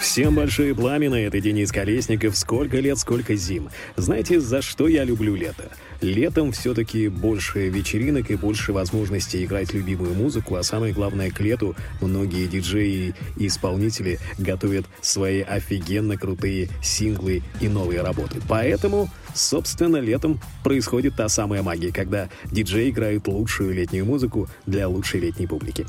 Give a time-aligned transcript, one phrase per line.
[0.00, 2.36] Всем большие пламена, это Денис Колесников.
[2.36, 3.70] Сколько лет, сколько зим.
[3.96, 5.70] Знаете, за что я люблю лето?
[6.00, 11.74] Летом все-таки больше вечеринок и больше возможностей играть любимую музыку, а самое главное, к лету
[12.02, 18.40] многие диджеи и исполнители готовят свои офигенно крутые синглы и новые работы.
[18.48, 25.20] Поэтому Собственно, летом происходит та самая магия, когда диджей играет лучшую летнюю музыку для лучшей
[25.20, 25.84] летней публики.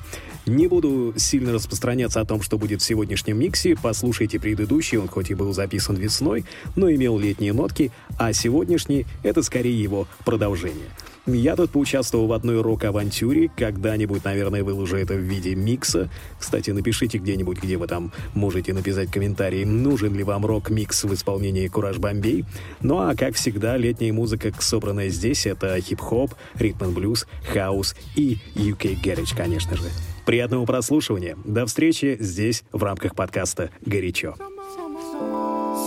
[0.48, 3.76] Не буду сильно распространяться о том, что будет в сегодняшнем миксе.
[3.82, 6.46] Послушайте предыдущий, он хоть и был записан весной,
[6.78, 10.88] но имел летние нотки, а сегодняшний— это скорее его продолжение.
[11.26, 16.10] Я тут поучаствовал в одной рок-авантюре, когда-нибудь, наверное, выложу это в виде микса.
[16.40, 21.68] Кстати, напишите где-нибудь, где вы там можете написать комментарий, нужен ли вам рок-микс в исполнении
[21.68, 22.46] Кураж Бомбей.
[22.80, 29.36] Ну а, как всегда, летняя музыка, собранная здесь, это хип-хоп, ритм-блюз, хаус и UK Garage,
[29.36, 29.90] конечно же.
[30.28, 31.38] Приятного прослушивания.
[31.46, 34.36] До встречи здесь в рамках подкаста «Горячо».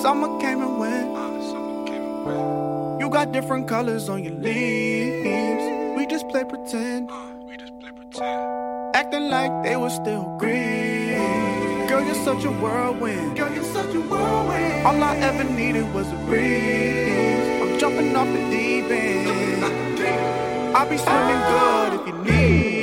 [0.02, 1.10] Summer came and went.
[2.98, 5.62] You got different colors on your leaves.
[5.94, 7.10] We just play pretend.
[8.94, 11.86] Acting like they were still green.
[11.86, 13.36] Girl, you're such a whirlwind.
[13.36, 14.86] Girl, you're such a whirlwind.
[14.86, 17.60] All I ever needed was a breeze.
[17.60, 19.62] I'm jumping off the deep end.
[20.74, 22.79] I'll be swimming good if you need.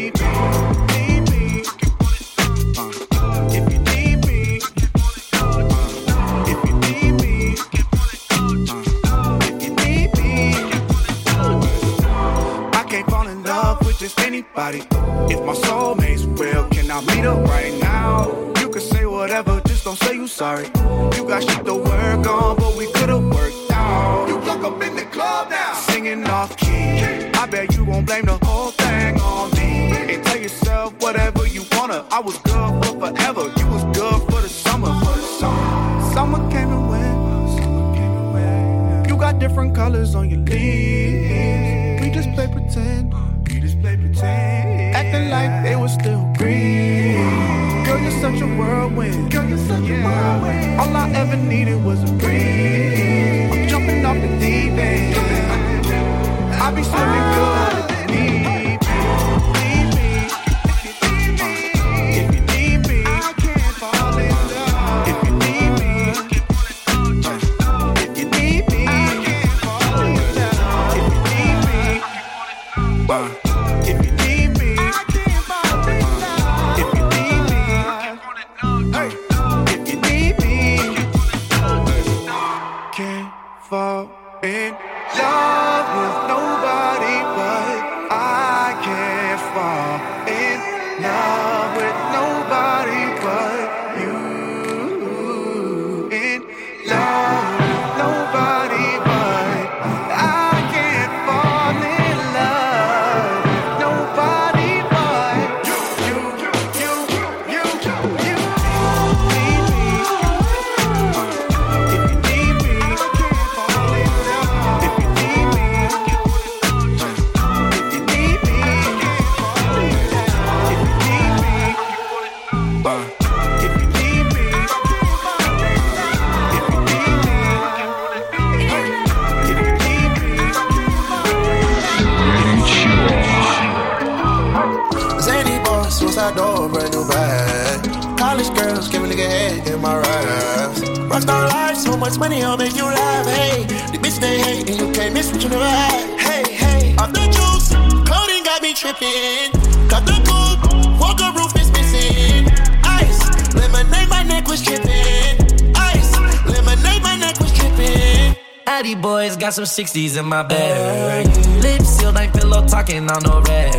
[159.57, 161.25] Some 60s in my bag.
[161.63, 163.73] Lips sealed, ain't pillow talking on no rag.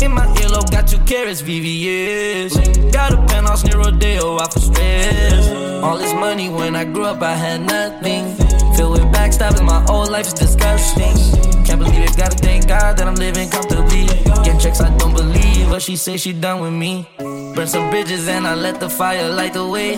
[0.00, 2.92] In my earlobe, got two carats, VVS.
[2.92, 5.48] Got a penthouse near Rodeo, off of stress.
[5.82, 8.32] All this money when I grew up, I had nothing.
[8.76, 11.16] Filled with backstabbing, my whole life is disgusting.
[11.64, 14.06] Can't believe it, gotta thank God that I'm living comfortably.
[14.44, 17.08] Getting checks, I don't believe, but she say she done with me.
[17.56, 19.96] Burn some bridges and I let the fire light the way.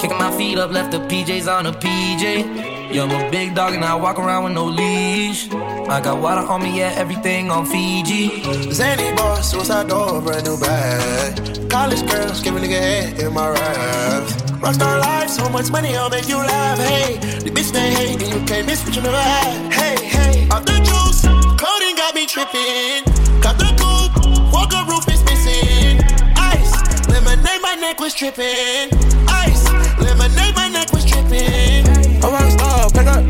[0.00, 2.65] Kicking my feet up, left the PJs on a PJ.
[2.96, 5.52] Yeah, I'm a big dog and I walk around with no leash.
[5.52, 8.40] I got water on me, yeah, everything on Fiji.
[8.72, 11.68] Zany boss, suicide door, brand new bag.
[11.68, 14.32] College girls, give a nigga head in my raps.
[14.64, 16.78] Rockstar life, so much money, I'll make you laugh.
[16.78, 19.70] Hey, the bitch they hate, and you can't miss what you never had.
[19.74, 21.20] Hey, hey, off the juice,
[21.60, 23.04] clothing got me tripping.
[23.44, 26.00] Cut the coupe, walker roof is missing.
[26.34, 26.72] Ice,
[27.10, 28.88] lemonade, my neck was tripping.
[29.28, 29.64] Ice,
[30.00, 31.75] lemonade, my neck was tripping.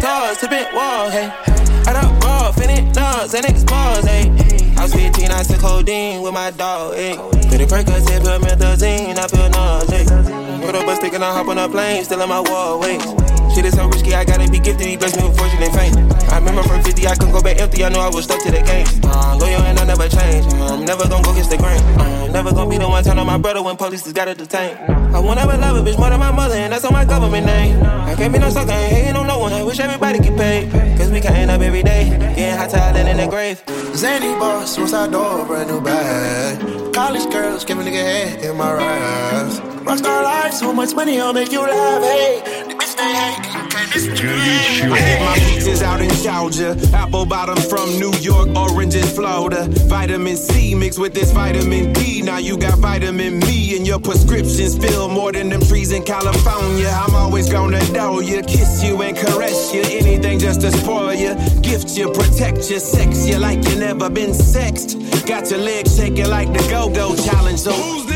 [0.07, 1.29] Doors, tip it wall, hey.
[1.87, 4.31] I don't raw, finish nuts, and it's bars, hey.
[4.79, 7.17] I was 15, I took codeine with my dog, hey.
[7.49, 10.09] Pretty Percocet, put methazine, I feel nauseous.
[10.65, 13.36] Put up a stick and I hop on a plane, still in my wall, wait.
[13.57, 14.87] Shit is so risky, I gotta be gifted.
[14.87, 16.13] He blessed me with fortune and fame.
[16.29, 17.85] I remember from 50, I couldn't go back empty.
[17.85, 18.85] I know I was stuck to the game.
[19.03, 20.45] Uh, loyal and I never change.
[20.53, 21.81] Uh, I'm never gonna go against the grain.
[21.97, 24.77] Uh, never gonna be the one on my brother when police just gotta detain.
[24.77, 27.47] I won't ever love a bitch more than my mother, and that's on my government
[27.47, 27.83] name.
[27.83, 29.55] I can't be no sucker, ain't hating on no one.
[29.55, 30.71] I wish everybody get paid.
[30.99, 33.63] Cause we can't up every day, getting hot talent in the grave.
[33.97, 36.93] Zany boss, suicide door, brand new bag.
[36.93, 39.61] College girls, give a nigga head in my raps.
[39.61, 42.03] Rockstar life, so much money, I'll make you laugh.
[42.03, 46.77] Hey, I hit my pizzas out in Georgia.
[46.95, 49.67] Apple bottom from New York, orange in Florida.
[49.87, 52.23] Vitamin C mixed with this vitamin D.
[52.23, 56.89] Now you got vitamin me and your prescriptions fill more than them trees in California.
[56.89, 59.83] I'm always gonna know you, kiss you and caress you.
[59.83, 64.35] Anything just to spoil you, gift you, protect you, sex you like you never been
[64.35, 64.97] sexed.
[65.27, 67.61] Got your legs shaking like the go-go challenge.
[67.61, 68.16] So who's this?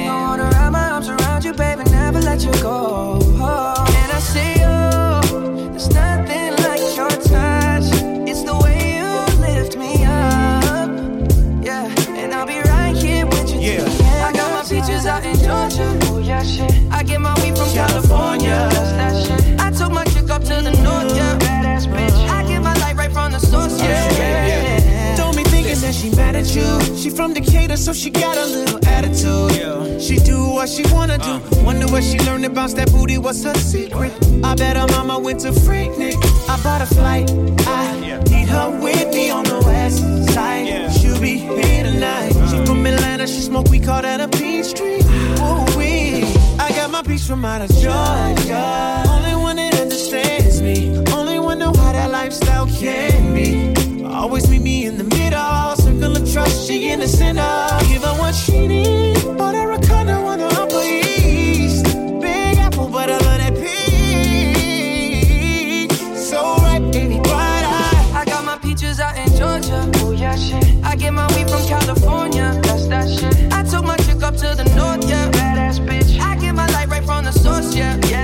[2.31, 3.19] let you go.
[3.19, 7.87] And I say, oh, there's nothing like your touch.
[8.29, 9.11] It's the way you
[9.47, 10.89] lift me up.
[11.61, 13.59] Yeah, and I'll be right here with you.
[13.59, 14.27] Yeah.
[14.27, 15.89] I got my peaches out in Georgia.
[16.03, 16.71] Oh, yeah, shit.
[16.89, 18.69] I get my weed from California.
[19.25, 19.59] Shit.
[19.59, 21.37] I took my chick up to the north, yeah.
[21.37, 22.17] Badass bitch.
[22.29, 24.10] I get my light right from the source, yeah.
[25.91, 26.95] Don't be thinking that she mad at you.
[26.95, 30.01] She from Decatur, so she got a little attitude.
[30.01, 31.23] She do what she wanna do.
[31.23, 31.63] Uh.
[31.63, 33.17] Wonder what she learned bounce that booty.
[33.17, 34.11] What's her secret?
[34.43, 36.15] I bet her mama went to Freaknik.
[36.49, 37.29] I bought a flight.
[37.67, 37.99] I
[38.29, 40.91] need her with me on the west side.
[40.93, 42.33] She'll be here tonight.
[42.49, 42.65] She uh.
[42.65, 43.27] from Atlanta.
[43.27, 43.69] She smoke.
[43.69, 45.01] We call that a peach tree.
[45.41, 46.23] Ooh wee.
[46.59, 49.03] I got my peach from out of Georgia.
[49.07, 50.97] Only one that understands me.
[51.11, 53.73] Only one know how that lifestyle can be.
[54.05, 55.60] Always meet me in the middle.
[56.31, 57.67] Of trust, she in the center.
[57.89, 59.21] Give her what she need.
[59.37, 61.83] Bought her a condo on the Upper East.
[62.21, 63.67] Big apple, but I love that peach.
[66.15, 68.11] So ripe, baby, bright eye.
[68.15, 69.91] I got my peaches out in Georgia.
[69.95, 70.63] Oh yeah, shit.
[70.85, 72.57] I get my weed from California.
[72.63, 73.35] That's that shit.
[73.51, 75.29] I took my chick up to the north, yeah.
[75.31, 76.17] Badass bitch.
[76.17, 77.97] I get my light right from the source, yeah.
[78.07, 78.23] Yeah,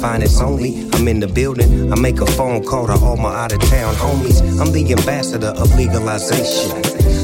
[0.00, 0.88] Fine, it's only.
[0.94, 1.92] I'm in the building.
[1.92, 4.40] I make a phone call to all my out of town homies.
[4.58, 6.72] I'm the ambassador of legalization.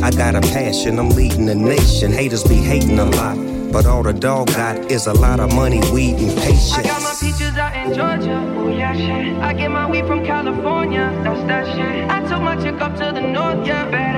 [0.05, 2.13] I got a passion, I'm leading the nation.
[2.13, 3.39] Haters be hating a lot.
[3.73, 6.75] But all the dog got is a lot of money, weed, and patience.
[6.75, 8.37] I got my peaches out in Georgia.
[8.59, 9.39] Oh yeah, shit.
[9.39, 11.11] I get my weed from California.
[11.25, 12.11] That's that shit.
[12.11, 14.16] I took my chick up to the north, yeah.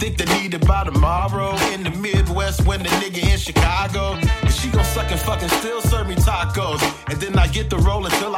[0.00, 1.54] Think they need it by tomorrow.
[1.74, 4.18] In the Midwest, when the nigga in Chicago.
[4.48, 6.80] She gon' suck and fucking still serve me tacos.
[7.10, 8.29] And then I get the roll until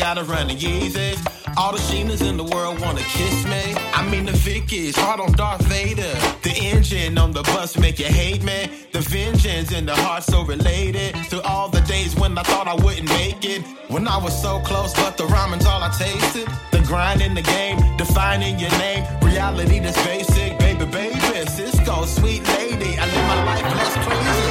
[0.00, 1.12] gotta run it easy.
[1.58, 3.62] All the Sheenas in the world wanna kiss me.
[3.92, 6.14] I mean the Vickies, hard on Darth Vader.
[6.40, 8.70] The engine on the bus make you hate me.
[8.92, 12.76] The vengeance in the heart so related to all the days when I thought I
[12.82, 13.62] wouldn't make it.
[13.88, 16.48] When I was so close, but the ramen's all I tasted.
[16.72, 19.04] The grind in the game, defining your name.
[19.20, 21.20] Reality that's basic, baby, baby.
[21.46, 24.49] Cisco, sweet lady, I live my life less crazy.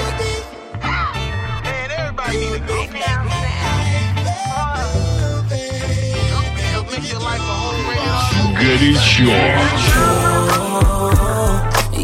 [8.60, 9.34] Горячо.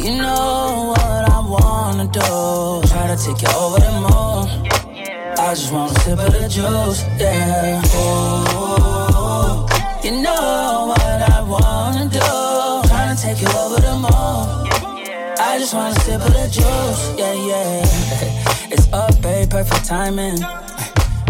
[0.05, 2.29] You know what I wanna do.
[2.91, 4.45] Try to take you over the moon.
[5.39, 7.83] I just wanna sip of the juice, yeah.
[8.01, 9.67] Ooh,
[10.05, 12.31] you know what I wanna do.
[12.89, 14.45] Trying to take you over the moon.
[15.39, 18.73] I just wanna sip of the juice, yeah, yeah.
[18.75, 20.39] It's up, babe, perfect timing.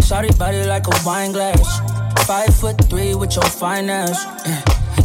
[0.06, 1.80] Shorty body like a wine glass.
[2.26, 4.18] Five foot three with your finance.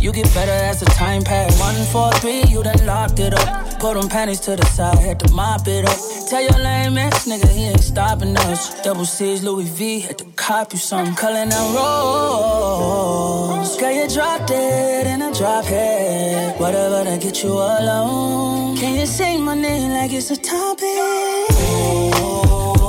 [0.00, 1.60] You get better as the time pass.
[1.60, 3.78] One, four, three, you done locked it up.
[3.78, 5.98] Put them panties to the side, had to mop it up.
[6.28, 8.80] Tell your lame ass nigga he ain't stopping us.
[8.82, 11.14] Double C's, Louis V, had to cop you some.
[11.16, 13.76] Culling and rolls.
[13.78, 16.58] Girl, you dropped it in a drop head.
[16.58, 18.78] Whatever to get you alone.
[18.78, 20.88] Can you sing my name like it's a topic?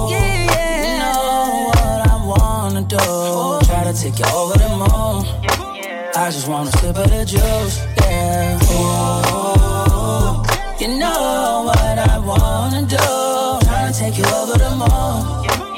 [0.09, 2.97] Yeah, you know what I wanna do.
[3.67, 5.25] Try to take you over the moon.
[6.13, 8.59] I just wanna sip of the juice, yeah.
[8.73, 10.43] Ooh,
[10.83, 12.97] you know what I wanna do.
[12.97, 15.00] Tryna take you over the moon.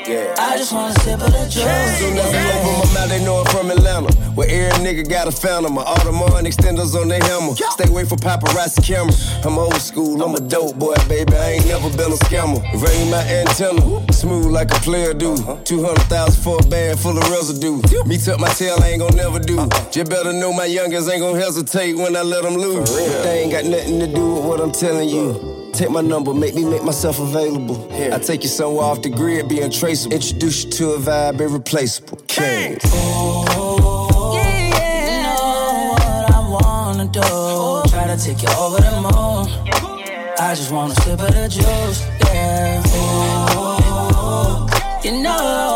[0.08, 0.36] Yeah.
[0.38, 1.98] I just wanna sip of the juice.
[1.98, 4.12] Soon as I open my mouth, they know I'm from Atlanta.
[4.36, 5.76] Where every nigga got a phantom.
[5.76, 7.56] My Audemars extenders on their hammer.
[7.56, 9.14] Stay away from paparazzi camera.
[9.46, 11.34] I'm old school, I'm a dope boy, baby.
[11.36, 12.60] I ain't never been a scammer.
[12.84, 15.34] Rain my antenna, smooth like a player do.
[15.34, 15.58] Uh-huh.
[15.64, 17.82] 200,000 for a bag full of residue.
[18.06, 19.60] Me tuck my tail, I ain't gon' never do.
[19.60, 19.92] Uh-uh.
[19.92, 22.90] Just better know my youngest ain't gon' hesitate when I let them loose.
[23.24, 25.30] They ain't got nothing to do with what I'm telling you.
[25.30, 25.63] Uh-huh.
[25.74, 27.92] Take my number, make me make myself available.
[27.92, 30.14] I take you somewhere off the grid, be untraceable.
[30.16, 32.20] Introduce you to a vibe irreplaceable.
[32.28, 32.74] King.
[32.74, 33.44] Ooh,
[34.36, 35.18] yeah, yeah.
[35.18, 37.90] You know what I wanna do.
[37.90, 39.50] Try to take you over the moon.
[40.40, 42.02] I just wanna sip of the juice,
[42.32, 42.84] yeah.
[43.66, 45.73] Ooh, you know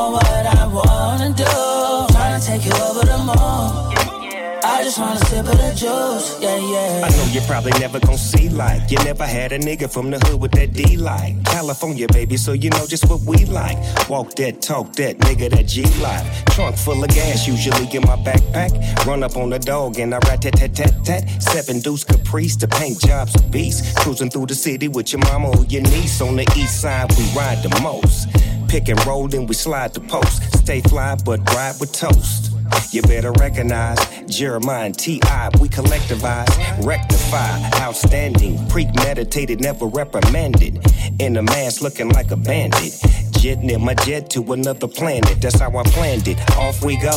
[4.77, 7.01] I just wanna sip of the juice, yeah, yeah.
[7.03, 10.19] I know you probably never gon' see like you never had a nigga from the
[10.19, 13.75] hood with that D like California, baby, so you know just what we like.
[14.07, 16.46] Walk that, talk that, nigga, that G life.
[16.53, 18.69] Trunk full of gas, usually in my backpack.
[19.07, 21.41] Run up on the dog and I rat tat tat tat tat.
[21.41, 23.98] Seven deuce caprice, the paint job's a beast.
[23.98, 26.22] Cruising through the city with your mama or your niece.
[26.22, 28.27] On the east side, we ride the most.
[28.69, 30.43] Pick and roll, then we slide the post.
[30.55, 32.57] Stay fly, but ride with toast.
[32.92, 35.50] You better recognize Jeremiah and T.I.
[35.60, 40.84] We collectivize, rectify, outstanding, premeditated, never reprimanded.
[41.20, 43.00] In a mask looking like a bandit.
[43.32, 45.42] Jetting in my jet to another planet.
[45.42, 46.38] That's how I planned it.
[46.58, 47.12] Off we go.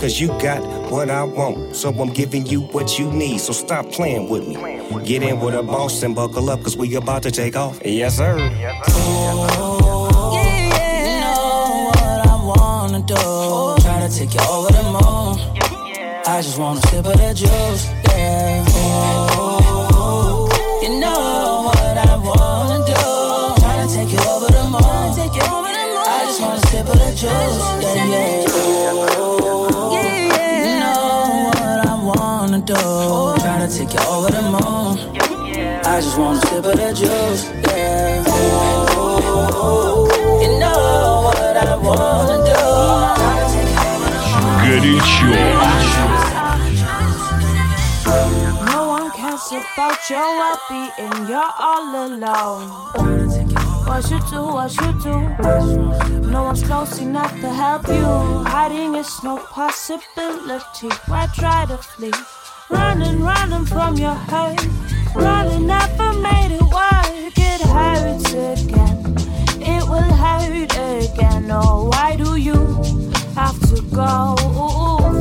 [0.00, 3.38] Cause you got what I want, so I'm giving you what you need.
[3.40, 4.54] So stop playing with me.
[5.06, 7.80] Get in with a boss and buckle up, cause we about to take off.
[7.82, 8.36] Yes, sir.
[8.36, 10.05] Ooh, yeah,
[14.08, 15.38] to take you over the moon.
[16.26, 18.64] I just wanna sip of the juice, yeah.
[19.38, 20.48] Ooh,
[20.82, 22.94] you know what I wanna do.
[23.60, 24.82] Try to take you over the moon.
[24.82, 28.42] I just wanna sip of the juice, yeah, yeah.
[30.66, 31.02] You know
[31.46, 32.74] what I wanna do.
[33.42, 34.98] Try to take you over the moon.
[35.84, 37.44] I just wanna sip of the juice,
[37.74, 38.24] yeah.
[38.98, 40.06] Ooh,
[40.42, 42.25] you know what I wanna
[49.86, 51.28] about your well-being.
[51.28, 52.68] You're all alone.
[53.86, 56.28] What you do, what you do.
[56.28, 58.04] No one's close enough to help you.
[58.50, 60.88] Hiding is no possibility.
[61.06, 62.12] Why try to flee?
[62.68, 64.60] Running, running from your hurt.
[65.14, 67.38] Running never made it work.
[67.38, 69.14] It hurts again.
[69.60, 71.48] It will hurt again.
[71.50, 72.58] Oh, why do you
[73.34, 74.34] have to go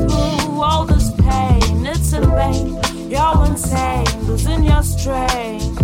[0.10, 1.86] through all this pain?
[1.86, 2.95] It's in vain.
[3.26, 5.80] You're insane, losing your strength.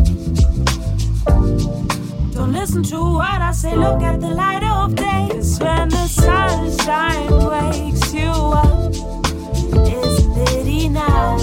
[2.36, 5.30] Don't listen to what I say, look at the light of day.
[5.32, 8.92] It's when the sunshine wakes you up.
[8.92, 11.42] Isn't it enough?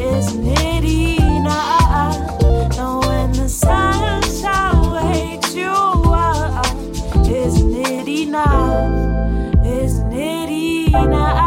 [0.00, 2.42] Isn't it enough?
[2.76, 6.66] And when the sunshine wakes you up,
[7.28, 9.64] isn't it enough?
[9.64, 10.50] Isn't it
[10.94, 11.45] enough?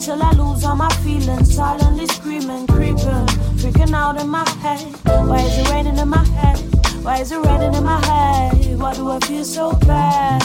[0.00, 1.54] Till I lose all my feelings.
[1.54, 3.26] Silently screaming, creeping,
[3.60, 4.80] freaking out in my head.
[5.04, 6.58] Why is it raining in my head?
[7.02, 8.78] Why is it raining in my head?
[8.78, 10.40] Why do I feel so bad?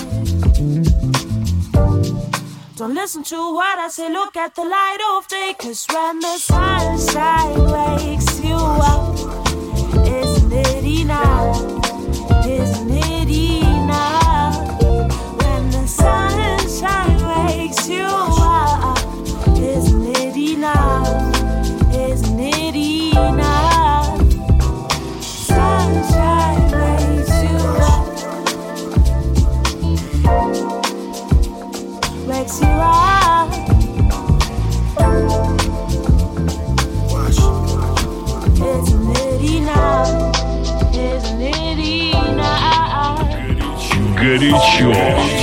[2.77, 5.55] Don't listen to what I say, look at the light of day.
[5.57, 9.06] Cause when the sunshine wakes you up,
[44.37, 45.36] Горячо.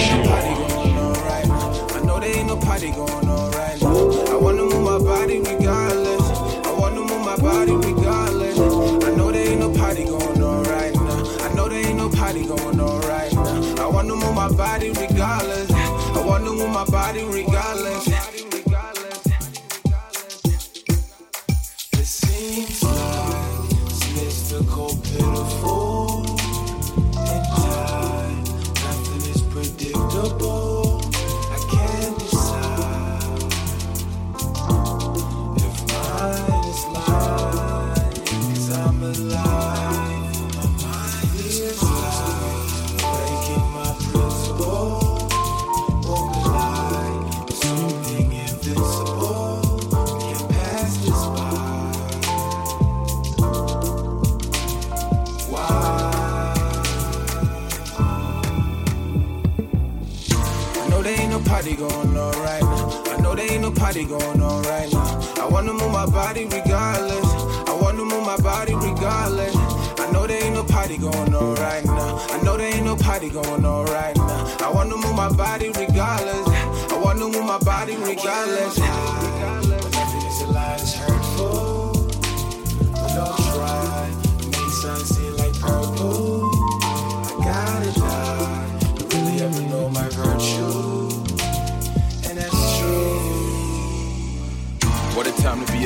[61.55, 63.03] Party going on right now.
[63.13, 65.21] I know there ain't no party going on right now.
[65.41, 67.27] I wanna move my body regardless.
[67.71, 69.55] I wanna move my body regardless.
[69.55, 72.19] I know there ain't no party going on right now.
[72.29, 74.57] I know there ain't no party going on right now.
[74.67, 76.45] I wanna move my body regardless.
[76.91, 78.77] I wanna move my body regardless.
[78.77, 81.74] But nothing is it's hurtful.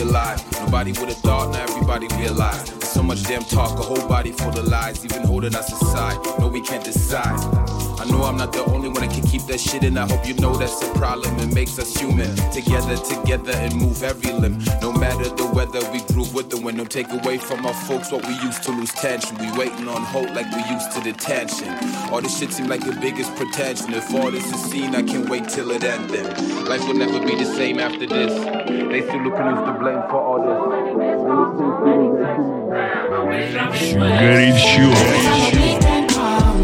[0.04, 2.80] Nobody would have thought, now everybody realized.
[2.80, 6.18] There's so much damn talk, a whole body full of lies, even holding us aside.
[6.38, 9.59] No, we can't decide I know I'm not the only one that can keep that
[9.59, 9.97] shit in.
[9.97, 11.37] I hope you know that's a problem.
[11.39, 12.35] It makes us human.
[12.51, 14.59] Together, together, and move every limb.
[14.81, 16.77] No matter the weather, we grew with the wind.
[16.77, 19.37] Don't take away from our folks what we used to lose tension.
[19.37, 21.69] We waiting on hope like we used to detention.
[22.11, 23.93] All this shit seem like the biggest pretension.
[23.93, 26.11] If all this is seen, I can't wait till it ends.
[26.11, 26.25] Then
[26.65, 28.33] life will never be the same after this.
[28.67, 30.43] They still looking who's to blame for all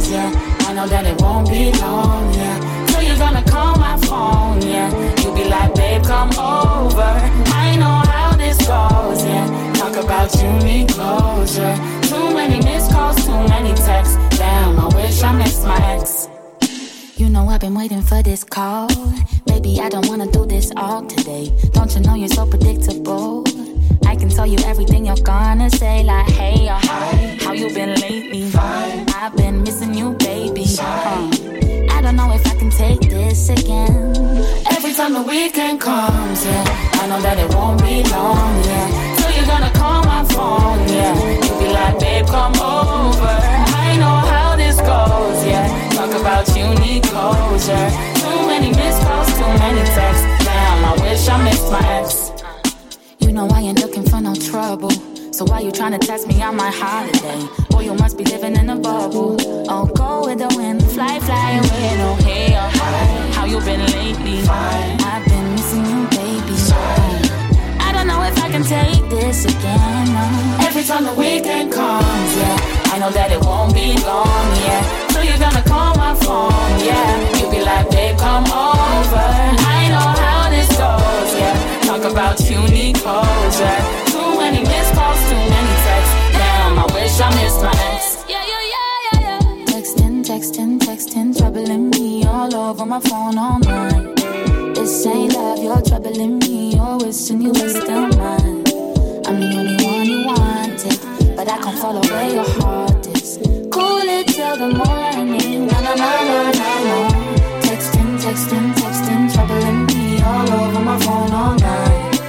[0.10, 0.43] Горячо.
[0.85, 2.87] know that it won't be long, yeah.
[2.89, 4.91] So you're gonna call my phone, yeah.
[5.23, 7.13] You be like, babe, come over.
[7.65, 9.73] I know how this goes, yeah.
[9.75, 11.77] Talk about you need closure.
[12.03, 14.17] Too many missed calls, too many texts.
[14.37, 16.29] Damn, I wish I missed my ex.
[17.17, 18.89] You know I've been waiting for this call.
[19.47, 21.53] Baby, I don't wanna do this all today.
[21.73, 23.45] Don't you know you're so predictable?
[24.07, 25.44] I can tell you everything you're gonna
[42.27, 43.37] come over.
[43.85, 45.67] I know how this goes, yeah.
[45.91, 47.89] Talk about you need closure.
[48.23, 50.25] Too many missed calls, too many texts.
[50.45, 52.31] Damn, I wish I missed my ex.
[52.31, 52.63] Uh,
[53.21, 54.91] you know I ain't looking for no trouble.
[55.33, 57.49] So why you tryna test me on my holiday?
[57.71, 59.37] Boy, you must be living in a bubble.
[59.69, 61.97] Oh, go with the wind, fly, fly away.
[61.99, 63.33] No, oh, hey, oh, hi.
[63.33, 64.43] How you been lately?
[64.43, 65.01] Fine.
[65.03, 66.55] I've been missing you, baby.
[66.71, 67.14] I
[68.55, 70.07] can take this again.
[70.15, 70.67] No.
[70.67, 74.83] Every time the weekend comes, yeah, I know that it won't be long, yeah.
[75.11, 77.35] So you're gonna call my phone, yeah.
[77.35, 79.27] You be like, babe, come over.
[79.59, 81.57] I know how this goes, yeah.
[81.83, 83.81] Talk about you need closure.
[84.15, 86.15] Too many missed calls, too many texts.
[86.39, 88.23] Damn, I wish I missed my ex.
[88.31, 89.65] Yeah, yeah, yeah, yeah, yeah.
[89.75, 94.54] Texting, texting, texting, troubling me all over my phone all night.
[94.85, 96.75] This ain't love, you're troubling me.
[96.75, 98.65] You're wishing you were still mine.
[99.25, 101.01] I'm the only one you wanted,
[101.35, 103.39] but I can't follow where your heart is.
[103.73, 105.69] Cool it till the morning.
[105.69, 106.97] Na na na na na na.
[107.65, 112.21] Texting, texting, texting, troubling me all over my phone all night.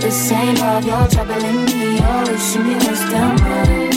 [0.00, 1.98] This ain't love, you're troubling me.
[1.98, 3.90] You're wishing you were still mine.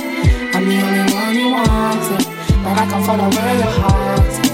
[0.57, 2.25] I'm the only one you wanted,
[2.65, 4.46] but I can't follow where your heart is.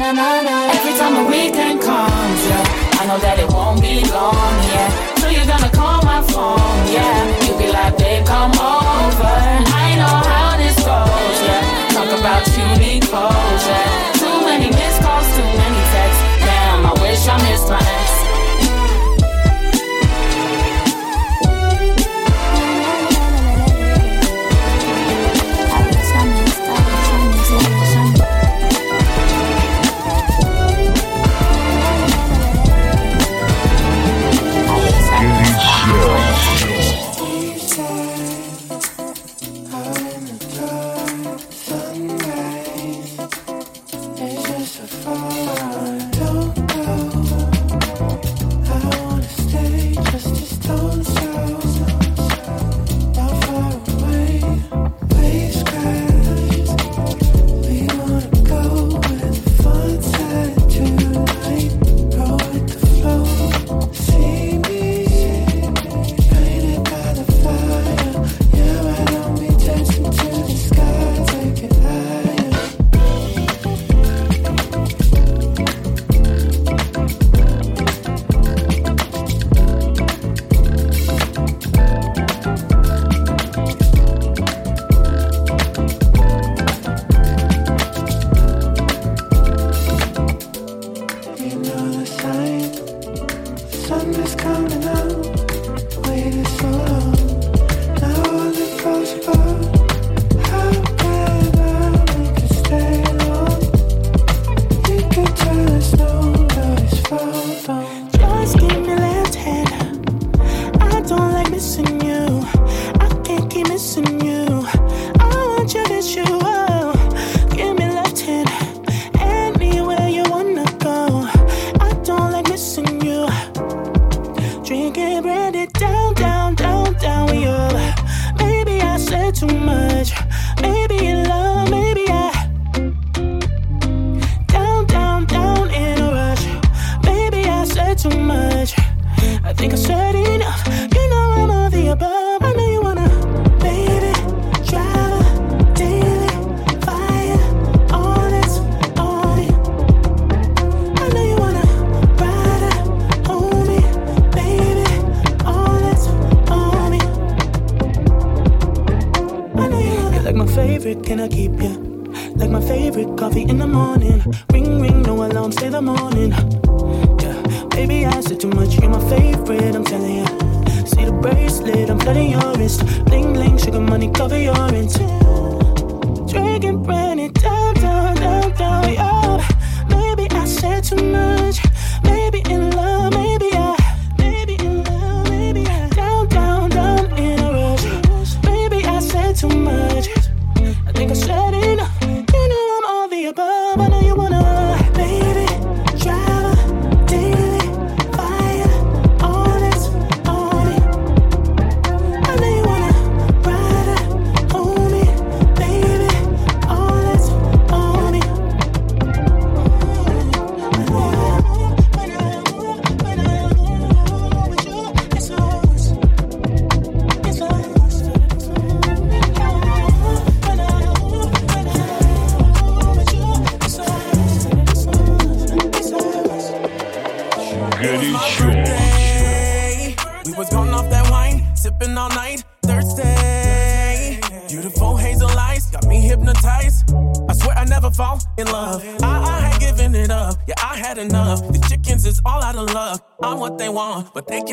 [0.00, 0.72] Na na na.
[0.72, 4.88] Every time the weekend comes, yeah, I know that it won't be long, yeah.
[5.20, 7.39] So you're gonna call my phone, yeah.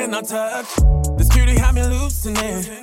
[0.08, 1.18] Cannot touch.
[1.18, 2.77] This beauty had me loosening.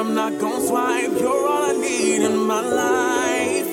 [0.00, 1.12] I'm not gonna swipe.
[1.20, 3.68] You're all I need in my life.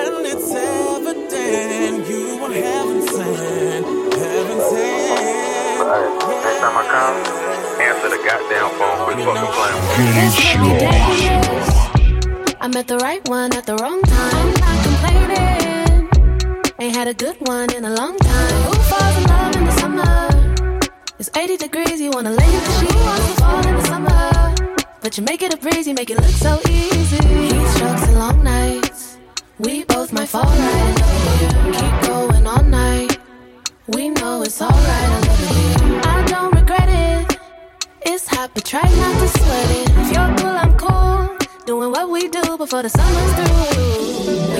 [0.00, 3.84] And it's evident you are heaven sent.
[4.16, 5.76] Heaven sent.
[6.42, 7.16] Next time I come,
[7.84, 8.96] answer the goddamn phone.
[9.04, 10.00] Quit fucking playing with
[11.60, 12.54] me.
[12.62, 14.54] I met the right one at the wrong time.
[14.56, 16.08] i Not complaining.
[16.80, 18.62] Ain't had a good one in a long time.
[18.62, 20.28] Who falls in love in the summer?
[21.18, 22.90] It's 80 degrees, you wanna lay in the sheet.
[22.90, 24.37] Who wants to fall in the summer?
[25.08, 27.16] But you make it a breeze, you make it look so easy.
[27.16, 29.16] Heat strokes and long nights.
[29.58, 31.72] We both might fall right in love here.
[31.72, 33.18] Keep going all night.
[33.86, 36.00] We know it's alright, I love here.
[36.04, 37.38] I don't regret it.
[38.02, 39.88] It's hot, but try not to sweat it.
[39.96, 41.38] If you're cool, I'm cool.
[41.64, 44.57] Doing what we do before the summer's through.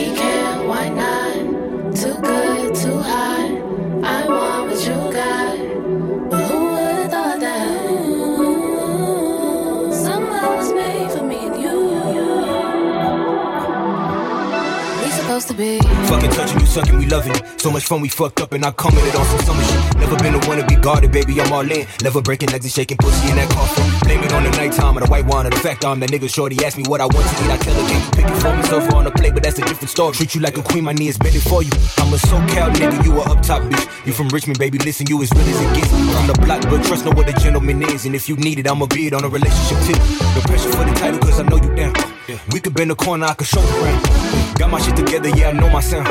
[15.40, 15.78] Supposed to be.
[16.08, 17.60] Fucking touching you, sucking, we loving it.
[17.60, 19.96] So much fun, we fucked up and I commented on some summer shit.
[19.98, 21.86] Never been the one to be guarded, baby, I'm all in.
[22.02, 23.84] Never breaking legs and shaking pussy in that coffin.
[24.08, 26.32] Blame it on the nighttime or the white wine or the fact I'm that nigga
[26.32, 27.50] shorty asked me what I want to eat.
[27.50, 28.62] I tell her, can you pick it for me?
[28.64, 30.14] Serve on the plate, but that's a different story.
[30.14, 31.70] Treat you like a queen, my knee is bending for you.
[31.98, 34.06] I'm a SoCal nigga, you a up top bitch.
[34.06, 35.90] You from Richmond, baby, listen, you as real as it gets.
[35.90, 38.06] From the block, but trust know what a gentleman is.
[38.06, 39.98] And if you need it, I'ma be it on a relationship tip.
[40.34, 42.17] No pressure for the title, cause I know you down.
[42.52, 44.58] We could bend the corner, I could show the brand.
[44.58, 46.08] Got my shit together, yeah, I know my sound.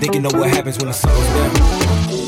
[0.00, 2.27] Thinking of what happens when the sun goes down.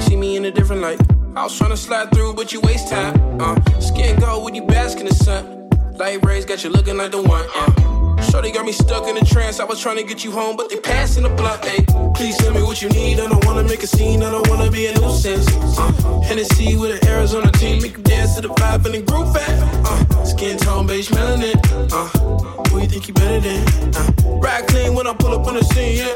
[0.00, 1.00] Shorty see me in a different light.
[1.36, 3.14] I was tryna slide through, but you waste time.
[3.40, 5.68] Uh, skin gold with you bask in the sun.
[5.94, 7.44] Light rays got you looking like the one.
[7.54, 9.60] Uh, shorty got me stuck in a trance.
[9.60, 11.64] I was tryna get you home, but they passing the block.
[11.64, 11.84] Hey,
[12.14, 13.20] please tell me what you need.
[13.20, 14.22] I don't wanna make a scene.
[14.22, 15.46] I don't wanna be a nuisance.
[15.78, 17.82] Uh, Hennessy with an Arizona team.
[17.82, 19.84] Make you dance to the vibe and the groove fat.
[19.84, 21.56] Uh, skin tone, beige melanin.
[21.92, 22.39] Uh,
[22.70, 23.66] who you think you better than?
[23.94, 26.14] Uh, ride clean when I pull up on the scene, yeah.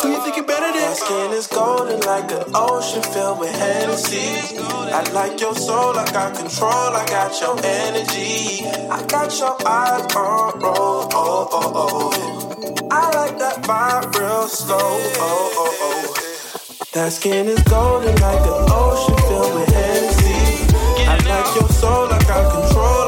[0.00, 0.88] Who you think you better than?
[0.88, 4.58] My skin is golden like an ocean filled with Hennessy.
[4.92, 8.64] I like your soul, I got control, I got your energy.
[8.90, 12.88] I got your eyes on roll, oh, oh, oh.
[12.90, 16.86] I like that vibe real slow, oh, oh, oh.
[16.92, 20.74] That skin is golden like an ocean filled with Hennessy.
[21.08, 23.05] I like your soul, I got control,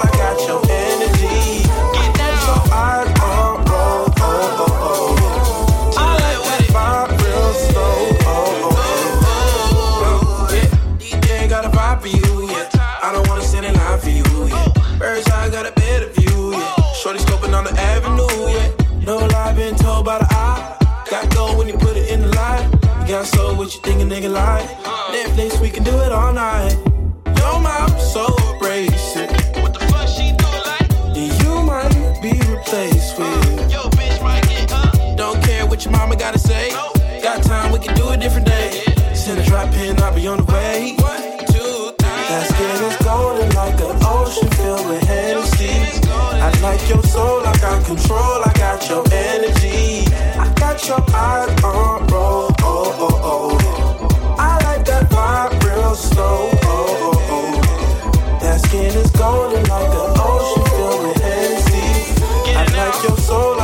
[46.79, 47.47] like your soul.
[47.47, 48.43] I got control.
[48.45, 50.05] I got your energy.
[50.39, 52.51] I got your eyes on roll.
[52.61, 54.37] Oh, oh, oh.
[54.39, 56.51] I like that vibe real slow.
[56.65, 58.39] Oh, oh, oh.
[58.41, 62.15] That skin is golden like the ocean filled with Hennessy.
[62.55, 63.58] I like your soul.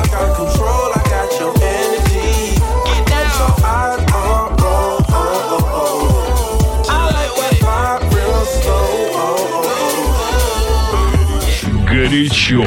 [12.05, 12.63] горячо.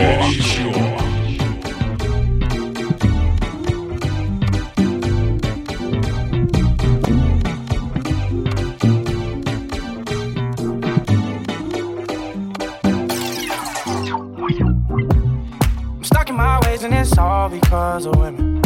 [17.19, 18.61] all because of women.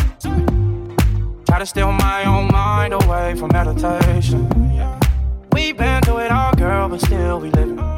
[1.46, 4.42] Try to steal my own mind away from meditation.
[5.54, 7.91] We've been through it all, girl, but still we living.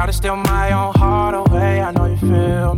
[0.00, 1.82] Try to steal my own heart away.
[1.82, 2.69] I know you feel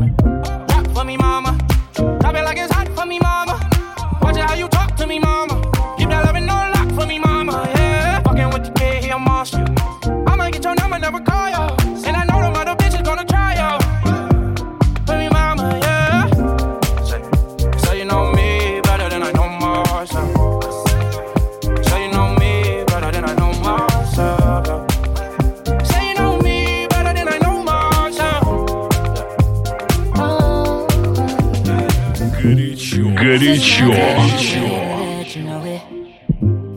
[33.43, 33.91] Горячо.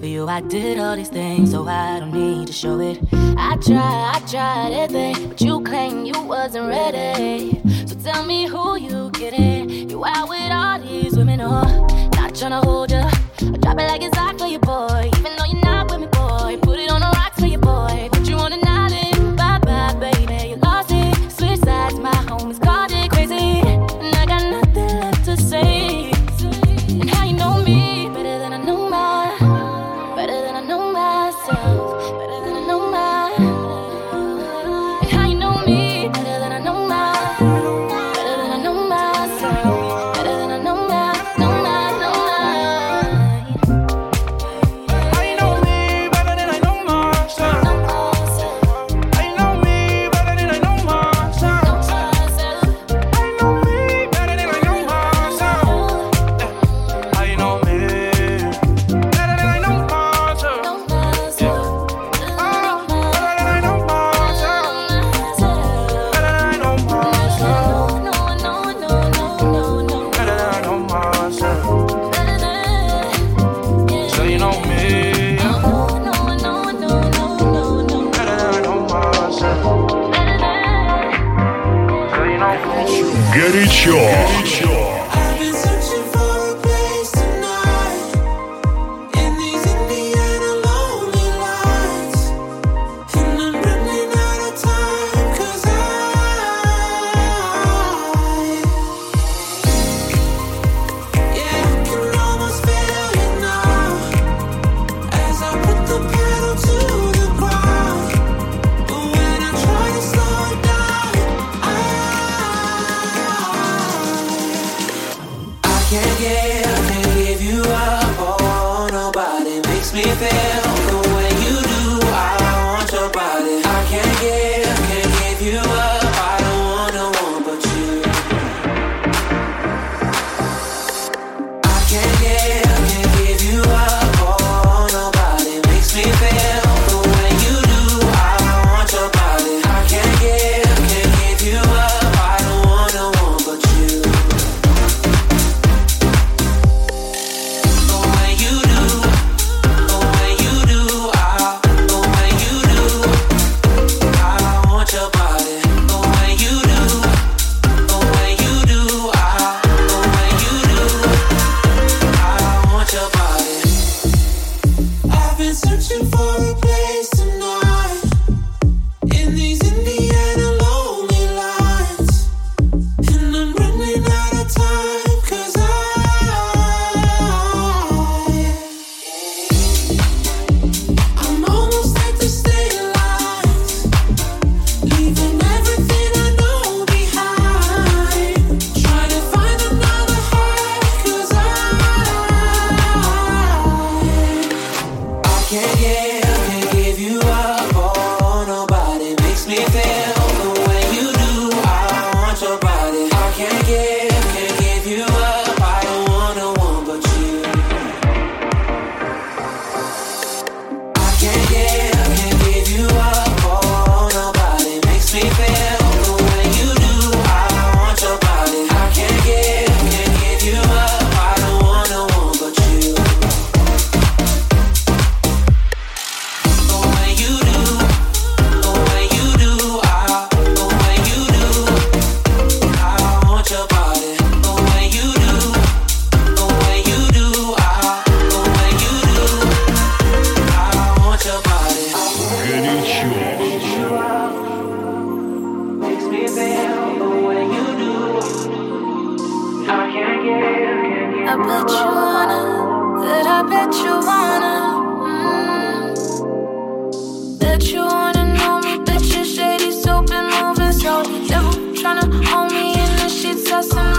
[0.01, 2.97] You, I did all these things, so I don't need to show it.
[3.37, 7.61] I tried, I tried everything, but you claim you wasn't ready.
[7.85, 9.89] So tell me who you kidding?
[9.89, 11.65] You out with all these women, or
[12.15, 12.84] not trying to hold.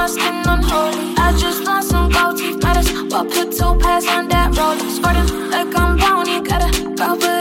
[0.07, 1.15] lost and unholy.
[1.17, 2.91] I just want some gold teeth matters.
[3.11, 4.91] But put two pads on that roller.
[4.91, 7.36] Sporting like I'm Bounty, got a velvet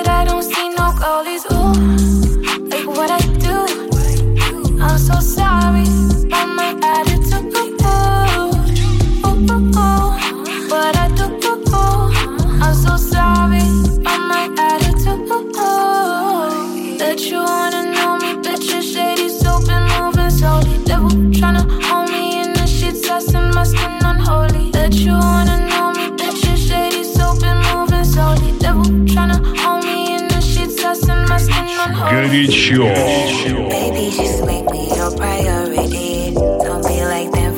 [33.69, 36.33] Baby, just make me your priority.
[36.33, 37.55] Don't be like them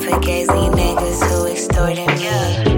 [0.70, 2.77] niggas who.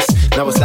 [0.00, 0.30] stress.
[0.36, 0.58] Now it's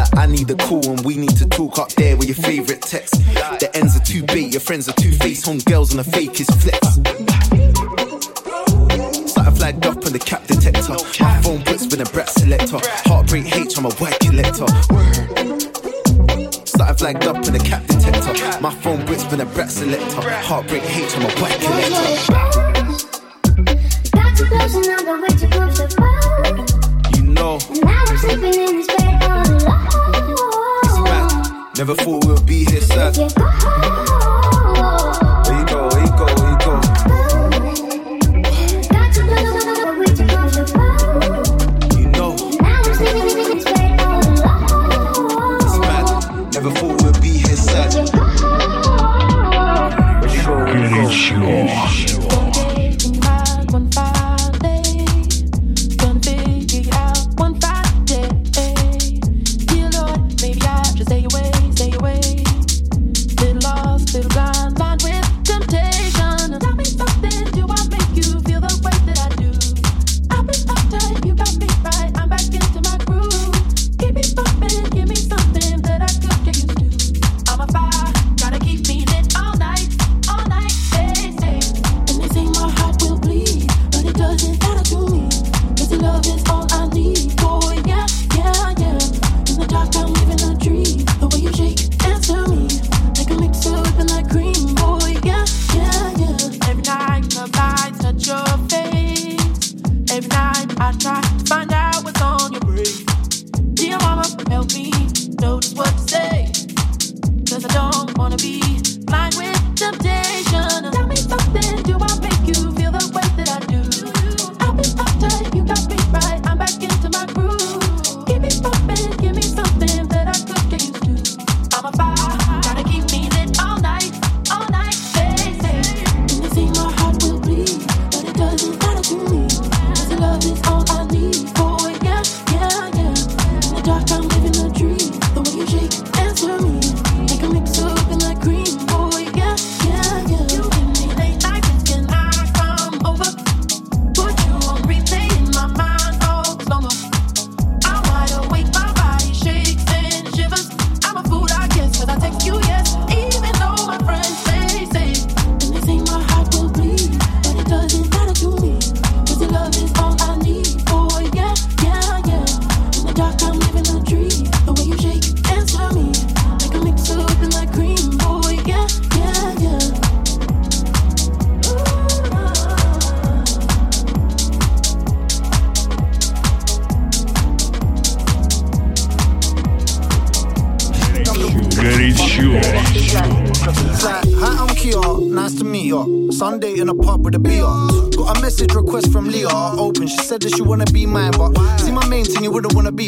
[47.04, 48.17] would be his son.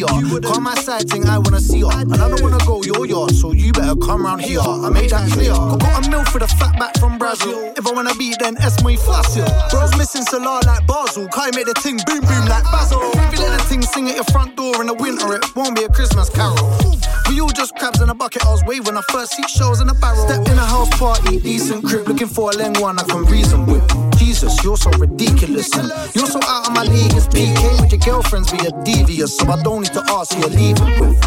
[0.02, 0.40] Her.
[0.42, 1.92] Call my side thing, I wanna see her.
[1.92, 4.60] And I don't wanna go, you're yours, so you better come round here.
[4.62, 5.54] I made that clear.
[5.54, 7.74] Got a meal for the fat back from Brazil.
[7.78, 9.46] If I wanna be, then S muy fácil.
[9.70, 11.28] Bros missing Salah like Basel.
[11.30, 13.00] Kai make the ting boom boom like Basil.
[13.02, 15.76] If you let the ting sing at your front door in the winter, it won't
[15.76, 16.99] be a Christmas carol.
[18.20, 18.46] Bucket.
[18.46, 20.28] I was waving when I first see shows in the barrel.
[20.28, 23.66] Step in a house party, decent crib, looking for a leng one I can reason
[23.66, 23.82] with.
[24.20, 25.72] Jesus, you're so ridiculous.
[25.78, 27.16] And you're so out of my league.
[27.16, 29.38] It's PK with your girlfriends, be a devious.
[29.38, 31.18] So I don't need to ask who you're leaving with.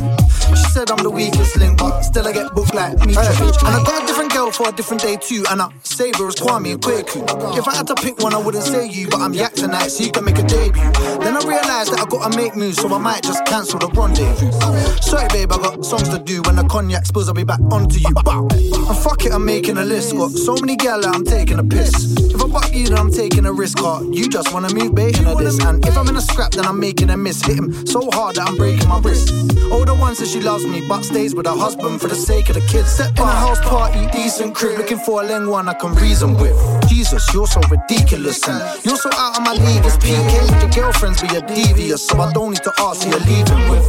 [0.53, 3.17] She said I'm the weakest link, but still I get booked like me.
[3.17, 5.45] And I got a different girl for a different day too.
[5.51, 7.25] And I save her as Kwame and Kwaku.
[7.57, 10.05] If I had to pick one, I wouldn't say you, but I'm yak tonight, so
[10.05, 10.93] you can make a debut.
[11.25, 14.53] Then I realized that I gotta make moves, so I might just cancel the rendezvous.
[15.01, 16.43] Sorry, babe, I got songs to do.
[16.43, 18.09] When the cognac spills, I'll be back onto you.
[18.09, 20.17] And fuck it, I'm making a list.
[20.17, 22.17] Got so many gal that I'm taking a piss.
[22.19, 23.79] If I buck you, then I'm taking a risk.
[23.79, 24.03] Car.
[24.03, 25.59] You just wanna move bait into this.
[25.65, 27.41] And if I'm in a scrap, then I'm making a miss.
[27.43, 29.33] Hit him so hard that I'm breaking my wrist.
[29.71, 32.57] Older one says she loves me, but stays with her husband for the sake of
[32.57, 32.91] the kids.
[32.91, 36.35] Set in a house party, decent crib, looking for a leng one I can reason
[36.37, 36.57] with.
[36.89, 39.85] Jesus, you're so ridiculous and you're so out of my league.
[39.87, 43.11] It's PK with your girlfriends, be a devious, so I don't need to ask who
[43.11, 43.87] you're leaving with.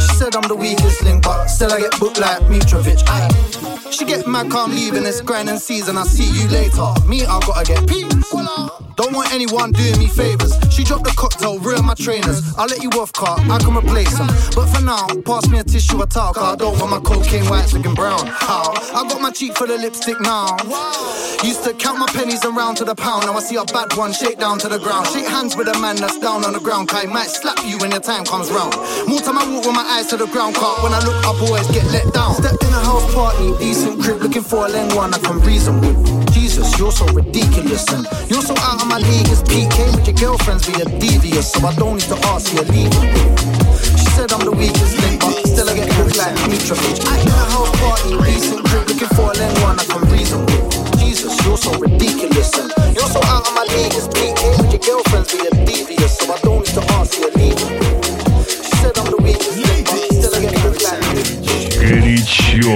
[0.00, 3.02] She said I'm the weakest link, but still I get booked like Mitrovic.
[3.06, 3.90] Aye.
[3.90, 5.96] She get mad, calm leaving this grinding season.
[5.96, 6.92] I see you later.
[7.06, 8.79] Me, I gotta get peace.
[8.96, 10.52] Don't want anyone doing me favors.
[10.70, 12.42] She dropped the cocktail, ruin my trainers.
[12.56, 14.28] I'll let you off, car, I can replace them.
[14.54, 16.52] But for now, pass me a tissue, a towel, car.
[16.54, 18.26] I don't want my cocaine white looking brown.
[18.26, 18.72] How?
[18.94, 20.56] I got my cheek full of lipstick now.
[21.42, 23.26] Used to count my pennies and round to the pound.
[23.26, 25.06] Now I see a bad one shake down to the ground.
[25.08, 26.88] Shake hands with a man that's down on the ground.
[26.88, 28.76] Kai might slap you when your time comes round.
[29.08, 30.76] More time I walk with my eyes to the ground, car.
[30.82, 32.34] When I look up, always get let down.
[32.34, 35.80] Stepped in a house party, decent crib, looking for a leng one I can reason
[35.80, 36.29] with.
[36.49, 39.27] Jesus, you're so ridiculous and you're so out of my league.
[39.27, 42.57] It's PK with your girlfriends, be a devious, so I don't need to ask who
[42.57, 43.99] you're leaving with.
[43.99, 47.03] She said I'm the weakest link, but still I get booked like Mitrovic.
[47.05, 50.45] I in a house party, decent crib, looking for a leng one I can reason
[50.45, 50.99] with.
[50.99, 53.93] Jesus, you're so ridiculous and you're so out of my league.
[53.93, 57.27] It's PK with your girlfriends, be a devious, so I don't need to ask who
[57.27, 58.05] you're leaving with.
[58.47, 61.75] She said I'm the weakest link, but still I get booked like Mitrovic.
[61.83, 62.75] Горячо.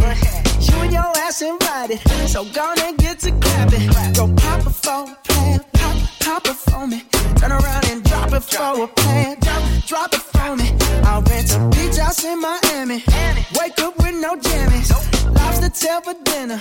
[0.00, 0.16] Girl.
[0.60, 2.00] You and your ass invited.
[2.28, 3.86] So gonna get to clapping.
[4.14, 5.60] Go pop a plan.
[5.72, 7.02] Pop, pop it for me.
[7.36, 9.36] Turn around and drop it for a plan.
[9.40, 10.68] Drop, drop it for me.
[11.04, 13.02] I'll rent a beach house in Miami.
[13.58, 14.90] Wake up with no jammies.
[15.34, 16.60] Lobster tail for dinner.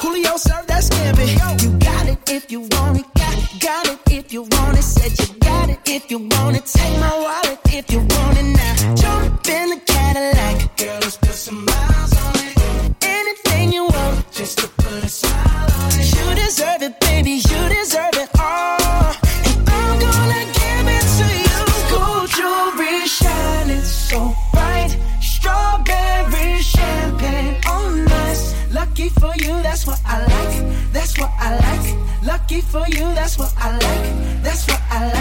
[0.00, 1.26] Julio served that scampi.
[1.62, 3.06] You got it if you want it.
[3.14, 4.82] Got, got it if you want it.
[4.82, 6.66] Said you got it if you want it.
[6.66, 8.94] Take my wallet if you want it now.
[8.94, 10.76] Jump in the Cadillac.
[10.76, 11.89] Girl, let's put some miles
[15.10, 17.42] You deserve it, baby.
[17.50, 18.78] You deserve it all.
[19.48, 21.60] And I'm gonna give it to you.
[21.90, 24.96] Gold jewelry shining so bright.
[25.20, 28.00] Strawberry champagne on.
[28.72, 30.92] Lucky for you, that's what I like.
[30.92, 32.24] That's what I like.
[32.24, 34.42] Lucky for you, that's what I like.
[34.44, 35.19] That's what I like.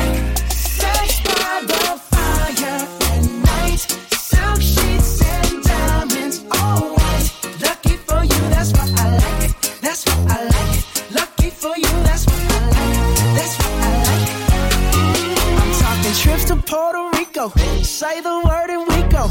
[17.99, 19.25] Say the word and we go.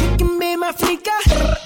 [0.00, 1.12] You can be my flica.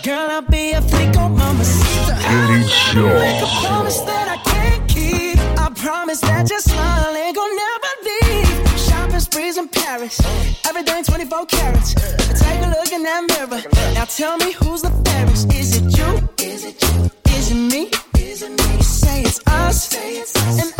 [0.03, 1.63] Girl, I'll be a flico, mama.
[1.63, 3.21] Kitty sure.
[3.21, 5.39] Make a promise that I can't keep.
[5.57, 8.81] I promise that your smile ain't gonna never leave.
[8.81, 10.21] Shopping sprees in Paris.
[10.67, 11.95] Everything 24 carats.
[11.95, 13.63] Take a look in that mirror.
[13.95, 15.55] Now tell me who's the fairest.
[15.55, 16.29] Is it you?
[16.45, 17.11] Is it you?
[17.27, 17.91] Is it me?
[18.19, 18.77] Is it me?
[18.77, 19.85] You say it's us.
[19.85, 20.65] Say it's us.
[20.65, 20.80] And